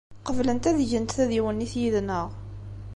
[0.25, 2.27] Qeblent ad gent tadiwennit yid-neɣ.